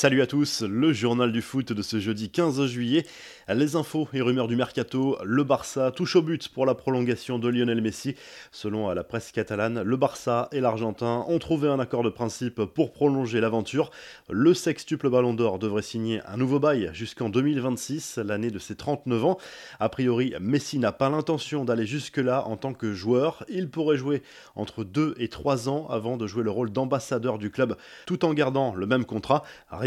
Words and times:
Salut 0.00 0.22
à 0.22 0.28
tous, 0.28 0.62
le 0.62 0.92
journal 0.92 1.32
du 1.32 1.42
foot 1.42 1.72
de 1.72 1.82
ce 1.82 1.98
jeudi 1.98 2.30
15 2.30 2.66
juillet. 2.66 3.04
Les 3.48 3.74
infos 3.74 4.06
et 4.12 4.20
rumeurs 4.20 4.46
du 4.46 4.54
mercato, 4.54 5.18
le 5.24 5.42
Barça 5.42 5.90
touche 5.90 6.14
au 6.14 6.22
but 6.22 6.48
pour 6.50 6.66
la 6.66 6.76
prolongation 6.76 7.40
de 7.40 7.48
Lionel 7.48 7.80
Messi. 7.80 8.14
Selon 8.52 8.90
la 8.90 9.02
presse 9.02 9.32
catalane, 9.32 9.82
le 9.82 9.96
Barça 9.96 10.48
et 10.52 10.60
l'Argentin 10.60 11.24
ont 11.26 11.40
trouvé 11.40 11.66
un 11.66 11.80
accord 11.80 12.04
de 12.04 12.10
principe 12.10 12.62
pour 12.62 12.92
prolonger 12.92 13.40
l'aventure. 13.40 13.90
Le 14.30 14.54
sextuple 14.54 15.10
Ballon 15.10 15.34
d'Or 15.34 15.58
devrait 15.58 15.82
signer 15.82 16.20
un 16.28 16.36
nouveau 16.36 16.60
bail 16.60 16.90
jusqu'en 16.92 17.28
2026, 17.28 18.18
l'année 18.18 18.52
de 18.52 18.60
ses 18.60 18.76
39 18.76 19.24
ans. 19.24 19.38
A 19.80 19.88
priori, 19.88 20.32
Messi 20.40 20.78
n'a 20.78 20.92
pas 20.92 21.10
l'intention 21.10 21.64
d'aller 21.64 21.86
jusque-là 21.86 22.46
en 22.46 22.56
tant 22.56 22.72
que 22.72 22.92
joueur. 22.92 23.44
Il 23.48 23.68
pourrait 23.68 23.96
jouer 23.96 24.22
entre 24.54 24.84
2 24.84 25.16
et 25.18 25.26
3 25.26 25.68
ans 25.68 25.88
avant 25.88 26.16
de 26.16 26.28
jouer 26.28 26.44
le 26.44 26.52
rôle 26.52 26.70
d'ambassadeur 26.70 27.38
du 27.38 27.50
club 27.50 27.76
tout 28.06 28.24
en 28.24 28.32
gardant 28.32 28.76
le 28.76 28.86
même 28.86 29.04
contrat. 29.04 29.42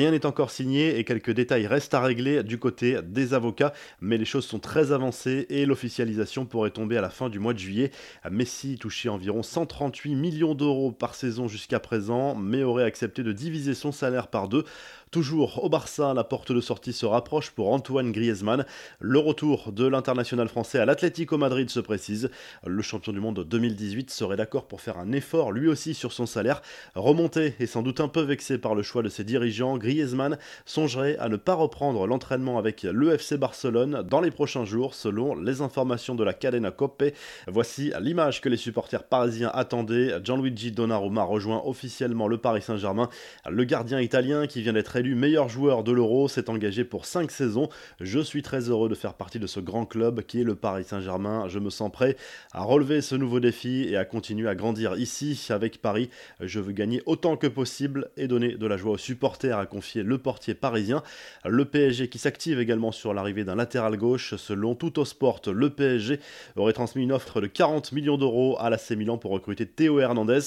N'est 0.10 0.26
encore 0.26 0.50
signé 0.50 0.98
et 0.98 1.04
quelques 1.04 1.32
détails 1.32 1.68
restent 1.68 1.94
à 1.94 2.02
régler 2.02 2.42
du 2.42 2.58
côté 2.58 3.00
des 3.04 3.36
avocats, 3.36 3.74
mais 4.00 4.18
les 4.18 4.26
choses 4.26 4.46
sont 4.46 4.58
très 4.58 4.92
avancées 4.92 5.46
et 5.50 5.68
l'officialisation 5.68 6.46
pourrait 6.46 6.72
tomber 6.72 6.98
à 6.98 7.02
la 7.02 7.10
fin 7.12 7.30
du 7.30 7.38
mois 7.38 7.54
de 7.54 7.60
juillet. 7.60 7.92
Messi 8.32 8.78
touchait 8.80 9.10
environ 9.10 9.44
138 9.44 10.16
millions 10.16 10.56
d'euros 10.56 10.92
par 10.92 11.14
saison 11.14 11.48
jusqu'à 11.48 11.80
présent, 11.80 12.34
mais 12.34 12.64
aurait 12.64 12.86
accepté 12.86 13.22
de 13.22 13.32
diviser 13.32 13.76
son 13.76 13.92
salaire 13.92 14.30
par 14.30 14.48
deux. 14.48 14.64
Toujours 15.12 15.62
au 15.62 15.68
Barça, 15.68 16.14
la 16.14 16.24
porte 16.24 16.54
de 16.54 16.62
sortie 16.62 16.94
se 16.94 17.06
rapproche 17.06 17.52
pour 17.52 17.74
Antoine 17.74 18.14
Griezmann. 18.14 18.66
Le 19.02 19.20
retour 19.20 19.74
de 19.74 19.86
l'international 19.86 20.48
français 20.48 20.80
à 20.80 20.86
l'Atlético 20.86 21.38
Madrid 21.38 21.70
se 21.70 21.82
précise. 21.82 22.32
Le 22.66 22.82
champion 22.82 23.12
du 23.12 23.20
monde 23.20 23.44
2018 23.44 24.10
serait 24.10 24.38
d'accord 24.38 24.70
pour 24.70 24.80
faire 24.80 24.98
un 24.98 25.12
effort 25.12 25.52
lui 25.52 25.68
aussi 25.68 25.96
sur 25.96 26.14
son 26.14 26.26
salaire. 26.26 26.62
Remonté 26.96 27.56
et 27.60 27.66
sans 27.66 27.82
doute 27.82 28.00
un 28.00 28.08
peu 28.08 28.22
vexé 28.22 28.58
par 28.58 28.74
le 28.74 28.84
choix 28.84 29.04
de 29.04 29.10
ses 29.10 29.26
dirigeants, 29.26 29.78
Griezmann 29.78 30.38
songerait 30.66 31.18
à 31.18 31.28
ne 31.28 31.36
pas 31.36 31.56
reprendre 31.56 32.08
l'entraînement 32.08 32.58
avec 32.58 32.84
l'EFC 32.84 33.36
Barcelone 33.36 34.04
dans 34.10 34.22
les 34.22 34.32
prochains 34.32 34.64
jours, 34.64 34.96
selon 34.96 35.36
les 35.36 35.60
informations 35.60 36.16
de 36.16 36.24
la 36.24 36.34
Cadena 36.34 36.72
Coppe. 36.72 37.04
Voici 37.50 37.92
l'image 38.00 38.40
que 38.40 38.48
les 38.48 38.56
supporters 38.56 39.04
parisiens 39.04 39.52
attendaient. 39.54 40.24
Gianluigi 40.24 40.72
Donnarumma 40.72 41.24
rejoint 41.24 41.62
officiellement 41.66 42.30
le 42.30 42.38
Paris 42.38 42.62
Saint-Germain. 42.62 43.10
Le 43.50 43.66
gardien 43.66 44.00
italien 44.00 44.48
qui 44.48 44.62
vient 44.62 44.72
d'être 44.72 45.01
élu 45.02 45.16
meilleur 45.16 45.50
joueur 45.50 45.84
de 45.84 45.92
l'Euro, 45.92 46.28
s'est 46.28 46.50
engagé 46.50 46.84
pour 46.84 47.06
5 47.06 47.32
saisons. 47.32 47.70
Je 48.00 48.20
suis 48.20 48.44
très 48.44 48.70
heureux 48.70 48.88
de 48.88 48.96
faire 48.96 49.16
partie 49.16 49.40
de 49.40 49.48
ce 49.48 49.60
grand 49.60 49.86
club 49.86 50.22
qui 50.22 50.42
est 50.42 50.44
le 50.44 50.56
Paris 50.56 50.84
Saint-Germain. 50.84 51.48
Je 51.48 51.58
me 51.58 51.70
sens 51.70 51.92
prêt 51.92 52.16
à 52.54 52.64
relever 52.64 53.02
ce 53.02 53.16
nouveau 53.16 53.40
défi 53.40 53.88
et 53.90 53.98
à 53.98 54.06
continuer 54.06 54.48
à 54.48 54.54
grandir 54.54 54.96
ici 54.96 55.48
avec 55.50 55.82
Paris. 55.82 56.10
Je 56.40 56.60
veux 56.60 56.72
gagner 56.72 57.02
autant 57.08 57.36
que 57.36 57.48
possible 57.48 58.10
et 58.16 58.28
donner 58.28 58.56
de 58.56 58.68
la 58.68 58.78
joie 58.78 58.94
aux 58.94 58.98
supporters, 58.98 59.58
a 59.58 59.66
confié 59.66 60.04
le 60.04 60.20
portier 60.20 60.54
parisien. 60.54 61.02
Le 61.46 61.66
PSG 61.66 62.08
qui 62.08 62.20
s'active 62.20 62.60
également 62.60 62.92
sur 62.92 63.14
l'arrivée 63.14 63.44
d'un 63.44 63.56
latéral 63.56 63.98
gauche. 63.98 64.36
Selon 64.36 64.78
Sport, 65.04 65.42
le 65.48 65.70
PSG 65.72 66.20
aurait 66.56 66.74
transmis 66.74 67.04
une 67.04 67.12
offre 67.12 67.42
de 67.42 67.48
40 67.48 67.92
millions 67.92 68.20
d'euros 68.20 68.56
à 68.60 68.70
l'AC 68.70 68.92
Milan 68.92 69.18
pour 69.18 69.32
recruter 69.32 69.66
Théo 69.66 70.00
Hernandez. 70.00 70.42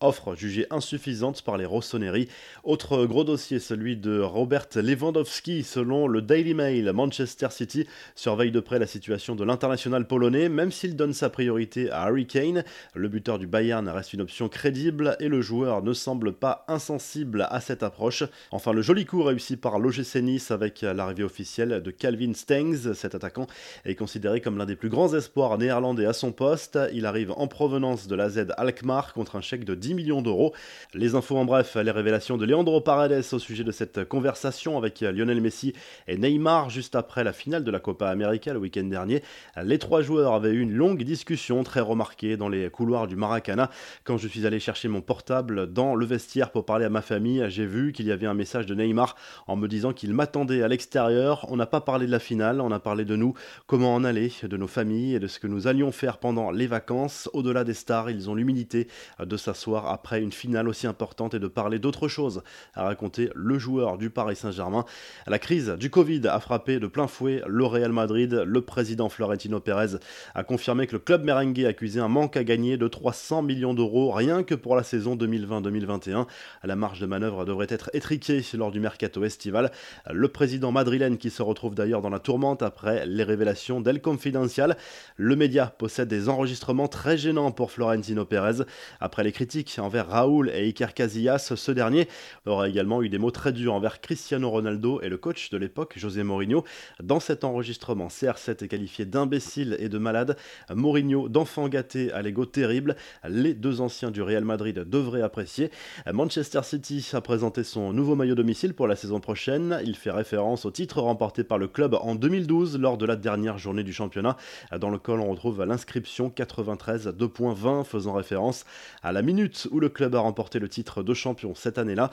Offre 0.00 0.34
jugée 0.34 0.66
insuffisante 0.70 1.42
par 1.42 1.58
les 1.58 1.66
Rossoneri. 1.66 2.28
Autre 2.64 3.04
gros 3.04 3.24
dossier, 3.24 3.58
celui 3.58 3.97
de 3.98 4.20
Robert 4.20 4.68
Lewandowski. 4.74 5.62
Selon 5.62 6.06
le 6.06 6.22
Daily 6.22 6.54
Mail, 6.54 6.90
Manchester 6.92 7.48
City 7.50 7.86
surveille 8.14 8.50
de 8.50 8.60
près 8.60 8.78
la 8.78 8.86
situation 8.86 9.34
de 9.34 9.44
l'international 9.44 10.06
polonais, 10.06 10.48
même 10.48 10.72
s'il 10.72 10.96
donne 10.96 11.12
sa 11.12 11.30
priorité 11.30 11.90
à 11.90 12.02
Harry 12.02 12.26
Kane. 12.26 12.64
Le 12.94 13.08
buteur 13.08 13.38
du 13.38 13.46
Bayern 13.46 13.88
reste 13.88 14.12
une 14.12 14.20
option 14.20 14.48
crédible 14.48 15.16
et 15.20 15.28
le 15.28 15.40
joueur 15.40 15.82
ne 15.82 15.92
semble 15.92 16.32
pas 16.32 16.64
insensible 16.68 17.46
à 17.50 17.60
cette 17.60 17.82
approche. 17.82 18.24
Enfin, 18.50 18.72
le 18.72 18.82
joli 18.82 19.04
coup 19.04 19.22
réussi 19.22 19.56
par 19.56 19.78
l'OGC 19.78 20.16
Nice 20.22 20.50
avec 20.50 20.82
l'arrivée 20.82 21.24
officielle 21.24 21.82
de 21.82 21.90
Calvin 21.90 22.34
Stengs. 22.34 22.94
Cet 22.94 23.14
attaquant 23.14 23.46
est 23.84 23.94
considéré 23.94 24.40
comme 24.40 24.58
l'un 24.58 24.66
des 24.66 24.76
plus 24.76 24.88
grands 24.88 25.14
espoirs 25.14 25.58
néerlandais 25.58 26.06
à 26.06 26.12
son 26.12 26.32
poste. 26.32 26.78
Il 26.92 27.06
arrive 27.06 27.32
en 27.32 27.46
provenance 27.46 28.06
de 28.06 28.14
la 28.14 28.28
Z 28.28 28.46
Alkmaar 28.56 29.12
contre 29.12 29.36
un 29.36 29.40
chèque 29.40 29.64
de 29.64 29.74
10 29.74 29.94
millions 29.94 30.22
d'euros. 30.22 30.54
Les 30.94 31.14
infos 31.14 31.36
en 31.36 31.44
bref, 31.44 31.76
les 31.76 31.90
révélations 31.90 32.36
de 32.36 32.46
Leandro 32.46 32.80
Paredes 32.80 33.24
au 33.32 33.38
sujet 33.38 33.64
de 33.64 33.72
cette 33.72 33.87
conversation 33.96 34.76
avec 34.78 35.00
Lionel 35.00 35.40
Messi 35.40 35.72
et 36.06 36.16
Neymar 36.16 36.70
juste 36.70 36.94
après 36.94 37.24
la 37.24 37.32
finale 37.32 37.64
de 37.64 37.70
la 37.70 37.80
Copa 37.80 38.08
América 38.08 38.52
le 38.52 38.58
week-end 38.58 38.84
dernier. 38.84 39.22
Les 39.62 39.78
trois 39.78 40.02
joueurs 40.02 40.34
avaient 40.34 40.50
eu 40.50 40.60
une 40.60 40.74
longue 40.74 41.02
discussion 41.02 41.62
très 41.64 41.80
remarquée 41.80 42.36
dans 42.36 42.48
les 42.48 42.70
couloirs 42.70 43.06
du 43.06 43.16
Maracana. 43.16 43.70
Quand 44.04 44.16
je 44.16 44.28
suis 44.28 44.46
allé 44.46 44.60
chercher 44.60 44.88
mon 44.88 45.00
portable 45.00 45.72
dans 45.72 45.94
le 45.94 46.06
vestiaire 46.06 46.50
pour 46.50 46.64
parler 46.64 46.84
à 46.84 46.90
ma 46.90 47.02
famille, 47.02 47.44
j'ai 47.48 47.66
vu 47.66 47.92
qu'il 47.92 48.06
y 48.06 48.12
avait 48.12 48.26
un 48.26 48.34
message 48.34 48.66
de 48.66 48.74
Neymar 48.74 49.16
en 49.46 49.56
me 49.56 49.68
disant 49.68 49.92
qu'il 49.92 50.12
m'attendait 50.12 50.62
à 50.62 50.68
l'extérieur. 50.68 51.46
On 51.48 51.56
n'a 51.56 51.66
pas 51.66 51.80
parlé 51.80 52.06
de 52.06 52.10
la 52.10 52.18
finale, 52.18 52.60
on 52.60 52.70
a 52.70 52.80
parlé 52.80 53.04
de 53.04 53.16
nous, 53.16 53.34
comment 53.66 53.94
en 53.94 54.04
aller, 54.04 54.32
de 54.42 54.56
nos 54.56 54.68
familles 54.68 55.14
et 55.14 55.20
de 55.20 55.26
ce 55.26 55.38
que 55.38 55.46
nous 55.46 55.66
allions 55.66 55.92
faire 55.92 56.18
pendant 56.18 56.50
les 56.50 56.66
vacances. 56.66 57.28
Au-delà 57.32 57.64
des 57.64 57.74
stars, 57.74 58.10
ils 58.10 58.28
ont 58.28 58.34
l'humilité 58.34 58.88
de 59.20 59.36
s'asseoir 59.36 59.86
après 59.86 60.20
une 60.20 60.32
finale 60.32 60.68
aussi 60.68 60.86
importante 60.86 61.34
et 61.34 61.38
de 61.38 61.48
parler 61.48 61.78
d'autre 61.78 62.08
chose, 62.08 62.42
a 62.74 62.84
raconté 62.84 63.30
le 63.34 63.58
joueur 63.58 63.77
du 63.98 64.10
Paris 64.10 64.34
Saint-Germain. 64.34 64.84
La 65.26 65.38
crise 65.38 65.76
du 65.78 65.88
Covid 65.88 66.26
a 66.26 66.40
frappé 66.40 66.80
de 66.80 66.86
plein 66.88 67.06
fouet 67.06 67.42
le 67.46 67.64
Real 67.64 67.92
Madrid. 67.92 68.42
Le 68.44 68.60
président 68.60 69.08
Florentino 69.08 69.60
Pérez 69.60 69.98
a 70.34 70.42
confirmé 70.42 70.86
que 70.88 70.92
le 70.94 70.98
club 70.98 71.24
merengue 71.24 71.64
accusait 71.64 72.00
un 72.00 72.08
manque 72.08 72.36
à 72.36 72.42
gagner 72.42 72.76
de 72.76 72.88
300 72.88 73.42
millions 73.42 73.74
d'euros 73.74 74.10
rien 74.10 74.42
que 74.42 74.56
pour 74.56 74.74
la 74.74 74.82
saison 74.82 75.14
2020-2021. 75.14 76.26
La 76.64 76.76
marge 76.76 76.98
de 77.00 77.06
manœuvre 77.06 77.44
devrait 77.44 77.68
être 77.70 77.90
étriquée 77.92 78.42
lors 78.54 78.72
du 78.72 78.80
mercato 78.80 79.22
estival. 79.22 79.70
Le 80.12 80.26
président 80.28 80.72
madrilène 80.72 81.16
qui 81.16 81.30
se 81.30 81.42
retrouve 81.42 81.76
d'ailleurs 81.76 82.02
dans 82.02 82.10
la 82.10 82.18
tourmente 82.18 82.62
après 82.62 83.06
les 83.06 83.22
révélations 83.22 83.80
d'El 83.80 84.02
Confidencial. 84.02 84.76
Le 85.16 85.36
média 85.36 85.66
possède 85.66 86.08
des 86.08 86.28
enregistrements 86.28 86.88
très 86.88 87.16
gênants 87.16 87.52
pour 87.52 87.70
Florentino 87.70 88.24
Pérez. 88.24 88.64
Après 88.98 89.22
les 89.22 89.32
critiques 89.32 89.76
envers 89.78 90.08
Raoul 90.08 90.50
et 90.50 90.66
Iker 90.66 90.94
Casillas, 90.94 91.52
ce 91.54 91.70
dernier 91.70 92.08
aura 92.46 92.68
également 92.68 93.02
eu 93.02 93.08
des 93.08 93.18
mots 93.18 93.30
très 93.30 93.52
envers 93.66 94.00
Cristiano 94.00 94.48
Ronaldo 94.48 95.00
et 95.00 95.08
le 95.08 95.16
coach 95.16 95.50
de 95.50 95.56
l'époque, 95.56 95.94
José 95.96 96.22
Mourinho. 96.22 96.64
Dans 97.02 97.18
cet 97.18 97.42
enregistrement, 97.42 98.06
CR7 98.06 98.62
est 98.62 98.68
qualifié 98.68 99.04
d'imbécile 99.06 99.76
et 99.80 99.88
de 99.88 99.98
malade. 99.98 100.36
Mourinho 100.72 101.28
d'enfant 101.28 101.68
gâté 101.68 102.12
à 102.12 102.22
l'ego 102.22 102.46
terrible. 102.46 102.94
Les 103.28 103.54
deux 103.54 103.80
anciens 103.80 104.12
du 104.12 104.22
Real 104.22 104.44
Madrid 104.44 104.78
devraient 104.78 105.22
apprécier. 105.22 105.70
Manchester 106.12 106.60
City 106.62 107.04
a 107.14 107.20
présenté 107.20 107.64
son 107.64 107.92
nouveau 107.92 108.14
maillot 108.14 108.34
domicile 108.34 108.74
pour 108.74 108.86
la 108.86 108.94
saison 108.94 109.18
prochaine. 109.18 109.80
Il 109.84 109.96
fait 109.96 110.10
référence 110.10 110.64
au 110.64 110.70
titre 110.70 111.00
remporté 111.00 111.42
par 111.42 111.58
le 111.58 111.66
club 111.66 111.94
en 111.94 112.14
2012 112.14 112.78
lors 112.78 112.98
de 112.98 113.06
la 113.06 113.16
dernière 113.16 113.58
journée 113.58 113.82
du 113.82 113.92
championnat, 113.92 114.36
dans 114.78 114.90
lequel 114.90 115.20
on 115.20 115.30
retrouve 115.30 115.64
l'inscription 115.64 116.30
93 116.30 117.08
2.20 117.08 117.84
faisant 117.84 118.12
référence 118.12 118.64
à 119.02 119.12
la 119.12 119.22
minute 119.22 119.68
où 119.70 119.80
le 119.80 119.88
club 119.88 120.14
a 120.14 120.20
remporté 120.20 120.58
le 120.58 120.68
titre 120.68 121.02
de 121.02 121.14
champion 121.14 121.54
cette 121.54 121.78
année-là, 121.78 122.10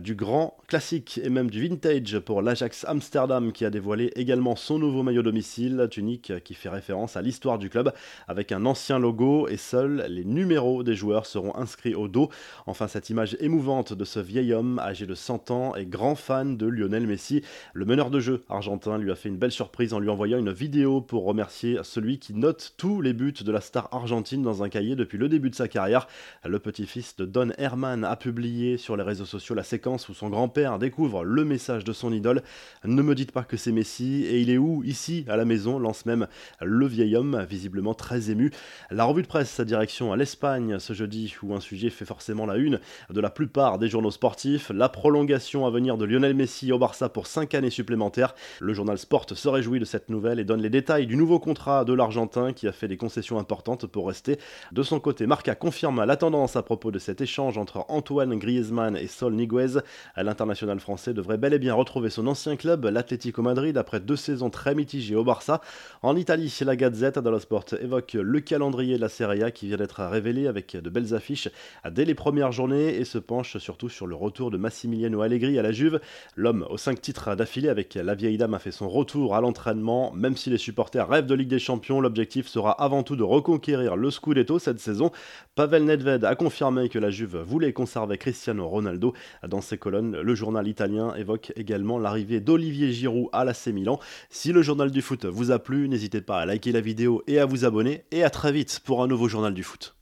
du 0.00 0.14
grand 0.14 0.56
classique 0.66 0.87
et 0.92 1.28
même 1.28 1.50
du 1.50 1.60
vintage 1.60 2.18
pour 2.20 2.40
l'Ajax 2.40 2.86
Amsterdam 2.88 3.52
qui 3.52 3.66
a 3.66 3.70
dévoilé 3.70 4.10
également 4.16 4.56
son 4.56 4.78
nouveau 4.78 5.02
maillot 5.02 5.22
domicile, 5.22 5.86
tunique 5.90 6.32
qui 6.44 6.54
fait 6.54 6.70
référence 6.70 7.16
à 7.16 7.22
l'histoire 7.22 7.58
du 7.58 7.68
club 7.68 7.92
avec 8.26 8.52
un 8.52 8.64
ancien 8.64 8.98
logo 8.98 9.48
et 9.48 9.58
seuls 9.58 10.06
les 10.08 10.24
numéros 10.24 10.82
des 10.82 10.94
joueurs 10.94 11.26
seront 11.26 11.54
inscrits 11.56 11.94
au 11.94 12.08
dos. 12.08 12.30
Enfin 12.66 12.88
cette 12.88 13.10
image 13.10 13.36
émouvante 13.40 13.92
de 13.92 14.04
ce 14.04 14.18
vieil 14.18 14.54
homme 14.54 14.78
âgé 14.78 15.04
de 15.04 15.14
100 15.14 15.50
ans 15.50 15.74
et 15.74 15.84
grand 15.84 16.14
fan 16.14 16.56
de 16.56 16.66
Lionel 16.66 17.06
Messi, 17.06 17.42
le 17.74 17.84
meneur 17.84 18.08
de 18.10 18.20
jeu 18.20 18.42
argentin 18.48 18.96
lui 18.96 19.10
a 19.10 19.14
fait 19.14 19.28
une 19.28 19.36
belle 19.36 19.52
surprise 19.52 19.92
en 19.92 19.98
lui 19.98 20.08
envoyant 20.08 20.38
une 20.38 20.52
vidéo 20.52 21.02
pour 21.02 21.24
remercier 21.24 21.78
celui 21.82 22.18
qui 22.18 22.32
note 22.32 22.74
tous 22.78 23.02
les 23.02 23.12
buts 23.12 23.34
de 23.44 23.52
la 23.52 23.60
star 23.60 23.88
argentine 23.92 24.42
dans 24.42 24.62
un 24.62 24.70
cahier 24.70 24.96
depuis 24.96 25.18
le 25.18 25.28
début 25.28 25.50
de 25.50 25.54
sa 25.54 25.68
carrière. 25.68 26.06
Le 26.46 26.58
petit-fils 26.58 27.16
de 27.16 27.26
Don 27.26 27.50
Herman 27.58 28.04
a 28.04 28.16
publié 28.16 28.78
sur 28.78 28.96
les 28.96 29.02
réseaux 29.02 29.26
sociaux 29.26 29.54
la 29.54 29.64
séquence 29.64 30.08
où 30.08 30.14
son 30.14 30.30
grand-père 30.30 30.77
découvre 30.78 31.24
le 31.24 31.44
message 31.44 31.84
de 31.84 31.92
son 31.92 32.12
idole. 32.12 32.42
Ne 32.84 33.02
me 33.02 33.14
dites 33.14 33.32
pas 33.32 33.44
que 33.44 33.56
c'est 33.56 33.72
Messi, 33.72 34.24
et 34.24 34.40
il 34.40 34.50
est 34.50 34.58
où? 34.58 34.82
Ici, 34.84 35.24
à 35.28 35.36
la 35.36 35.44
maison, 35.44 35.78
lance 35.78 36.06
même 36.06 36.26
le 36.60 36.86
vieil 36.86 37.16
homme, 37.16 37.46
visiblement 37.48 37.94
très 37.94 38.30
ému. 38.30 38.50
La 38.90 39.04
revue 39.04 39.22
de 39.22 39.26
presse, 39.26 39.50
sa 39.50 39.64
direction 39.64 40.12
à 40.12 40.16
l'Espagne 40.16 40.78
ce 40.78 40.92
jeudi, 40.92 41.34
où 41.42 41.54
un 41.54 41.60
sujet 41.60 41.90
fait 41.90 42.04
forcément 42.04 42.46
la 42.46 42.56
une 42.56 42.80
de 43.10 43.20
la 43.20 43.30
plupart 43.30 43.78
des 43.78 43.88
journaux 43.88 44.10
sportifs, 44.10 44.70
la 44.70 44.88
prolongation 44.88 45.66
à 45.66 45.70
venir 45.70 45.96
de 45.96 46.04
Lionel 46.04 46.34
Messi 46.34 46.72
au 46.72 46.78
Barça 46.78 47.08
pour 47.08 47.26
5 47.26 47.54
années 47.54 47.70
supplémentaires. 47.70 48.34
Le 48.60 48.74
journal 48.74 48.98
Sport 48.98 49.26
se 49.34 49.48
réjouit 49.48 49.80
de 49.80 49.84
cette 49.84 50.10
nouvelle 50.10 50.38
et 50.38 50.44
donne 50.44 50.60
les 50.60 50.70
détails 50.70 51.06
du 51.06 51.16
nouveau 51.16 51.38
contrat 51.38 51.84
de 51.84 51.92
l'Argentin 51.92 52.52
qui 52.52 52.68
a 52.68 52.72
fait 52.72 52.88
des 52.88 52.96
concessions 52.96 53.38
importantes 53.38 53.86
pour 53.86 54.08
rester. 54.08 54.38
De 54.72 54.82
son 54.82 55.00
côté, 55.00 55.26
Marca 55.26 55.54
confirme 55.54 56.04
la 56.04 56.16
tendance 56.16 56.56
à 56.56 56.62
propos 56.62 56.90
de 56.90 56.98
cet 56.98 57.20
échange 57.20 57.58
entre 57.58 57.84
Antoine 57.88 58.38
Griezmann 58.38 58.96
et 58.96 59.06
Sol 59.06 59.34
Niguez. 59.34 59.80
L'international 60.16 60.67
français 60.78 61.14
devrait 61.14 61.38
bel 61.38 61.54
et 61.54 61.58
bien 61.58 61.72
retrouver 61.72 62.10
son 62.10 62.26
ancien 62.26 62.56
club, 62.56 62.84
l'Atlético 62.84 63.40
Madrid, 63.40 63.78
après 63.78 64.00
deux 64.00 64.16
saisons 64.16 64.50
très 64.50 64.74
mitigées 64.74 65.16
au 65.16 65.24
Barça. 65.24 65.62
En 66.02 66.16
Italie, 66.16 66.54
la 66.60 66.76
Gazette 66.76 67.18
dello 67.18 67.38
Sport 67.38 67.64
évoque 67.80 68.12
le 68.12 68.40
calendrier 68.40 68.96
de 68.96 69.00
la 69.00 69.08
Serie 69.08 69.42
A 69.42 69.50
qui 69.50 69.68
vient 69.68 69.78
d'être 69.78 70.04
révélé 70.04 70.46
avec 70.46 70.76
de 70.76 70.90
belles 70.90 71.14
affiches 71.14 71.48
dès 71.90 72.04
les 72.04 72.14
premières 72.14 72.52
journées 72.52 72.96
et 72.96 73.04
se 73.04 73.16
penche 73.16 73.56
surtout 73.56 73.88
sur 73.88 74.06
le 74.06 74.14
retour 74.14 74.50
de 74.50 74.58
Massimiliano 74.58 75.22
Allegri 75.22 75.58
à 75.58 75.62
la 75.62 75.72
Juve. 75.72 76.00
L'homme 76.36 76.66
aux 76.68 76.76
5 76.76 77.00
titres 77.00 77.34
d'affilée 77.34 77.68
avec 77.70 77.94
la 77.94 78.14
vieille 78.14 78.36
dame 78.36 78.54
a 78.54 78.58
fait 78.58 78.70
son 78.70 78.88
retour 78.88 79.34
à 79.34 79.40
l'entraînement. 79.40 80.12
Même 80.12 80.36
si 80.36 80.50
les 80.50 80.58
supporters 80.58 81.08
rêvent 81.08 81.26
de 81.26 81.34
Ligue 81.34 81.48
des 81.48 81.58
Champions, 81.58 82.00
l'objectif 82.00 82.48
sera 82.48 82.72
avant 82.72 83.02
tout 83.02 83.16
de 83.16 83.22
reconquérir 83.22 83.96
le 83.96 84.10
Scudetto 84.10 84.58
cette 84.58 84.80
saison. 84.80 85.10
Pavel 85.54 85.84
Nedved 85.84 86.24
a 86.24 86.34
confirmé 86.34 86.88
que 86.88 86.98
la 86.98 87.10
Juve 87.10 87.38
voulait 87.38 87.72
conserver 87.72 88.18
Cristiano 88.18 88.68
Ronaldo. 88.68 89.14
Dans 89.46 89.60
ses 89.60 89.78
colonnes, 89.78 90.20
le 90.20 90.34
journal 90.58 90.68
italien 90.68 91.14
évoque 91.14 91.52
également 91.54 92.00
l'arrivée 92.00 92.40
d'Olivier 92.40 92.90
Giroud 92.90 93.28
à 93.32 93.44
l'AC 93.44 93.68
Milan. 93.68 94.00
Si 94.28 94.50
le 94.50 94.60
journal 94.60 94.90
du 94.90 95.02
foot 95.02 95.24
vous 95.24 95.52
a 95.52 95.60
plu, 95.60 95.88
n'hésitez 95.88 96.20
pas 96.20 96.40
à 96.40 96.46
liker 96.46 96.72
la 96.72 96.80
vidéo 96.80 97.22
et 97.28 97.38
à 97.38 97.46
vous 97.46 97.64
abonner. 97.64 98.02
Et 98.10 98.24
à 98.24 98.30
très 98.30 98.50
vite 98.50 98.80
pour 98.84 99.02
un 99.02 99.06
nouveau 99.06 99.28
journal 99.28 99.54
du 99.54 99.62
foot. 99.62 99.94